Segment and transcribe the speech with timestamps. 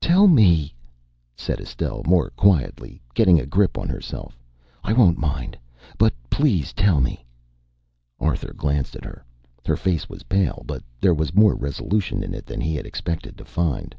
[0.00, 0.74] "Tell me,"
[1.36, 4.40] said Estelle more quietly, getting a grip on herself.
[4.82, 5.58] "I won't mind.
[5.98, 7.22] But please tell me."
[8.18, 9.22] Arthur glanced at her.
[9.66, 13.36] Her face was pale, but there was more resolution in it than he had expected
[13.36, 13.94] to find.